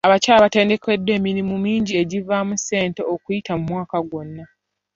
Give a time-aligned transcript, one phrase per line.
[0.07, 4.45] Abakyala batendekeddwa emirimu mingi egivaamu ssente okuyita mu mwaka gwonna.